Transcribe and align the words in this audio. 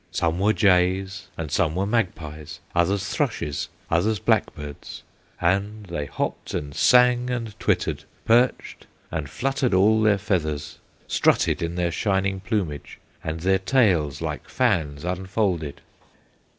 Some 0.09 0.39
were 0.39 0.51
jays 0.51 1.27
and 1.37 1.51
some 1.51 1.75
were 1.75 1.85
magpies, 1.85 2.59
Others 2.73 3.07
thrushes, 3.07 3.69
others 3.91 4.17
blackbirds; 4.17 5.03
And 5.39 5.85
they 5.85 6.07
hopped, 6.07 6.55
and 6.55 6.73
sang, 6.75 7.29
and 7.29 7.53
twittered, 7.59 8.05
Perked 8.25 8.87
and 9.11 9.29
fluttered 9.29 9.75
all 9.75 10.01
their 10.01 10.17
feathers, 10.17 10.79
Strutted 11.05 11.61
in 11.61 11.75
their 11.75 11.91
shining 11.91 12.39
plumage, 12.39 12.97
And 13.23 13.41
their 13.41 13.59
tails 13.59 14.23
like 14.23 14.49
fans 14.49 15.05
unfolded. 15.05 15.81